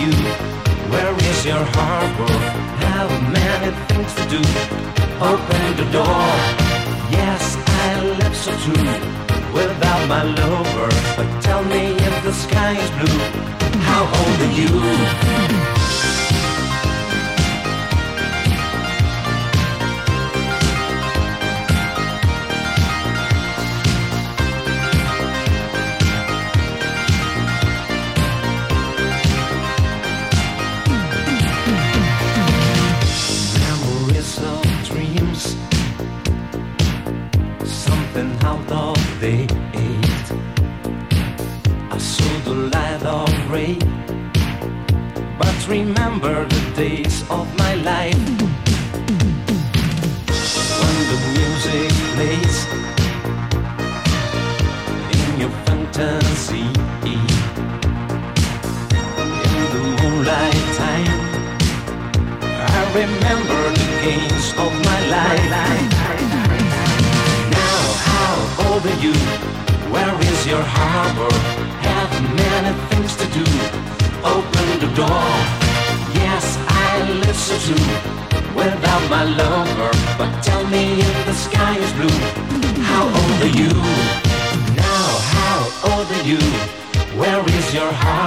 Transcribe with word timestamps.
you? 0.00 0.12
Where 0.92 1.14
is 1.30 1.38
your 1.44 1.64
harbor? 1.76 2.34
Have 2.84 3.12
many 3.38 3.70
things 3.88 4.12
to 4.18 4.24
do? 4.34 4.42
Open 5.30 5.64
the 5.80 5.86
door. 5.92 6.24
Yes, 7.18 7.42
I 7.84 7.88
live 8.18 8.36
so 8.44 8.52
true 8.64 9.20
without 9.52 10.02
my 10.08 10.22
lover. 10.22 10.88
But 11.16 11.28
tell 11.42 11.62
me 11.64 11.82
if 12.08 12.14
the 12.24 12.32
sky 12.32 12.72
is 12.84 12.90
blue. 12.98 13.20
How 13.88 14.02
old 14.18 14.38
are 14.46 14.54
you? 14.60 15.59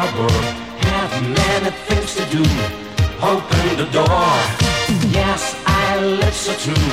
harbor. 0.04 0.34
Have 0.90 1.14
many 1.22 1.72
things 1.88 2.16
to 2.16 2.26
do. 2.36 2.44
Open 3.22 3.66
the 3.78 3.88
door. 3.92 4.32
Yes, 5.20 5.56
I 5.66 6.00
live 6.00 6.34
so 6.34 6.54
true 6.64 6.90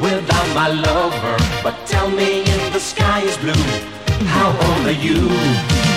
without 0.00 0.48
my 0.54 0.68
lover. 0.68 1.36
But 1.62 1.74
tell 1.86 2.08
me 2.10 2.42
if 2.42 2.72
the 2.72 2.80
sky 2.80 3.20
is 3.20 3.36
blue. 3.36 3.64
How 4.34 4.48
old 4.66 4.86
are 4.86 5.00
you? 5.06 5.89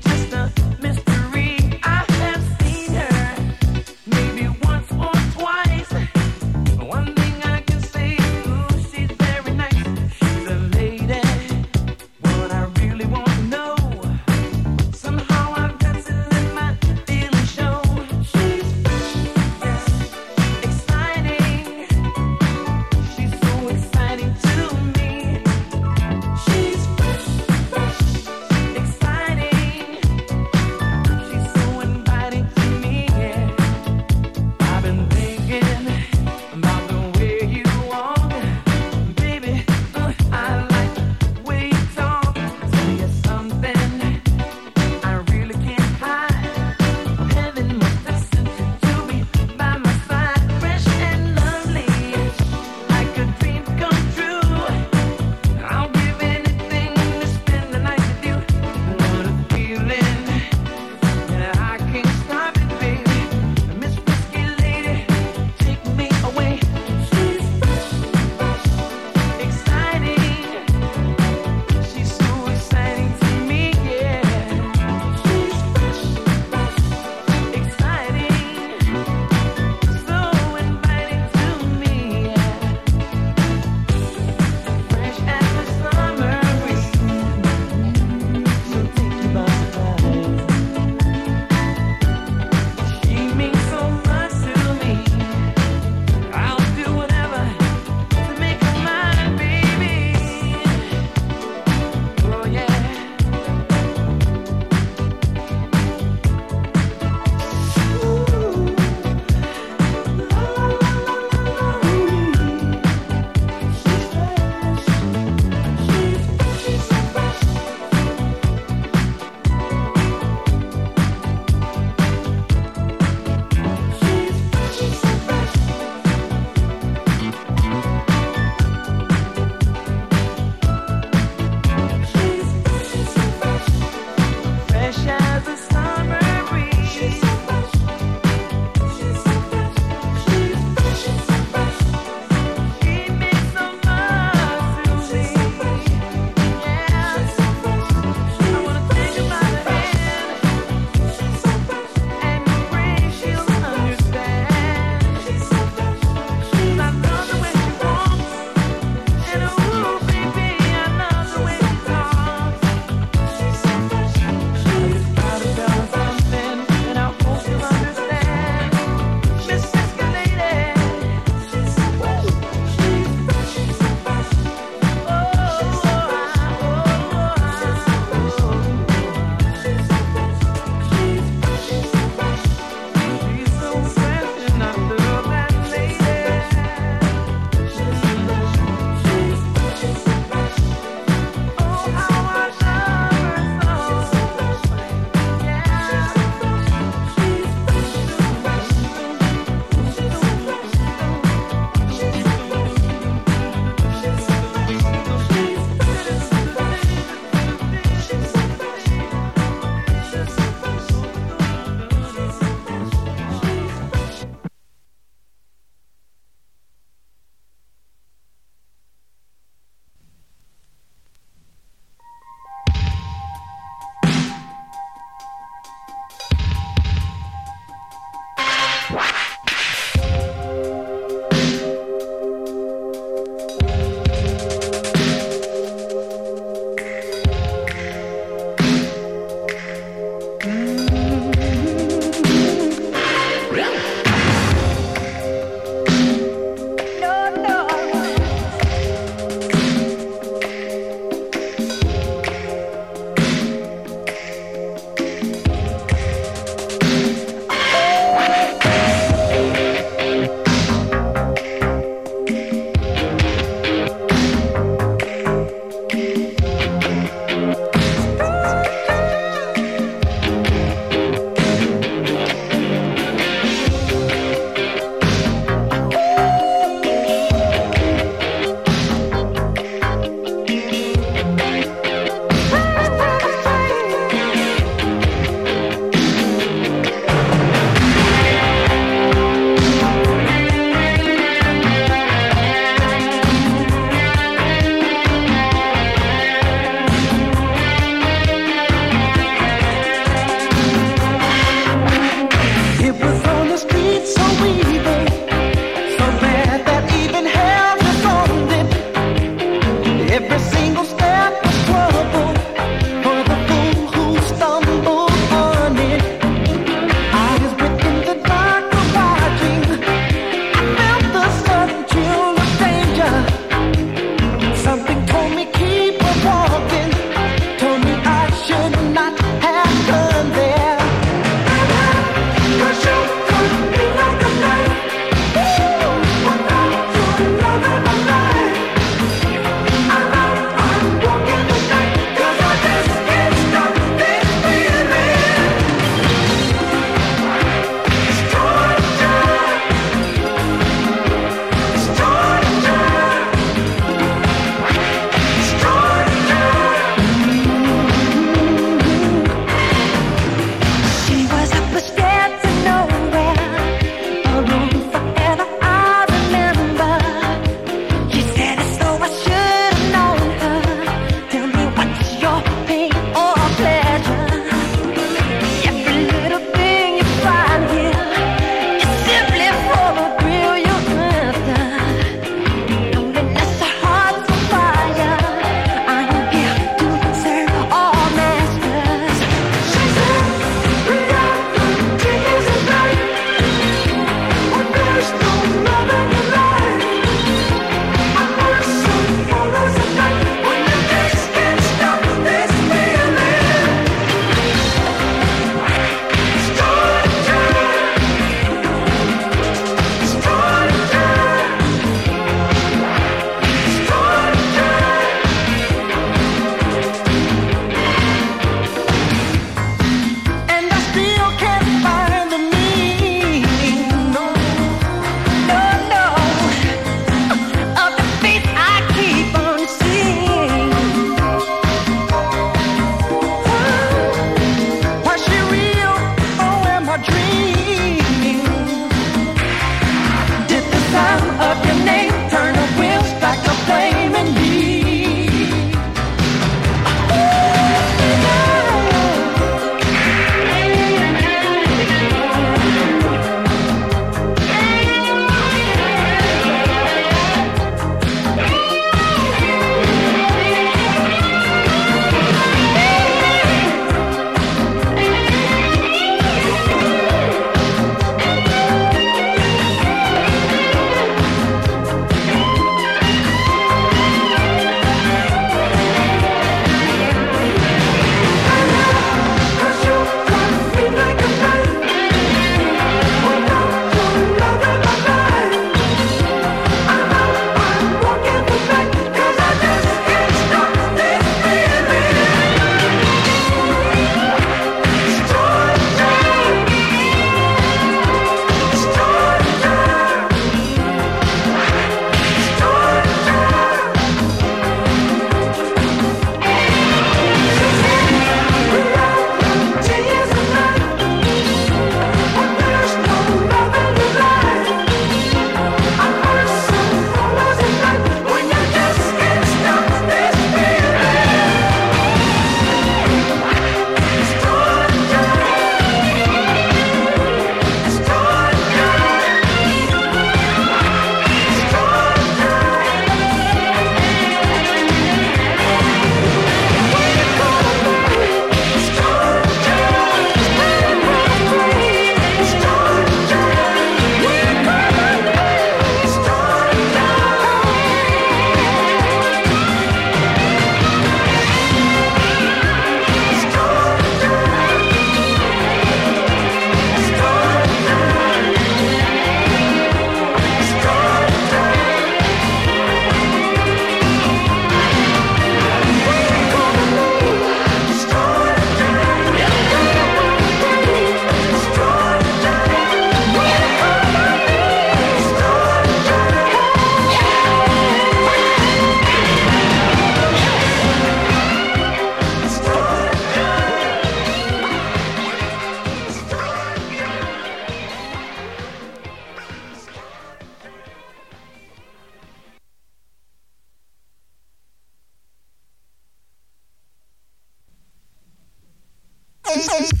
Hey, 599.61 599.67
hey, 599.77 599.85
hey. 599.85 600.00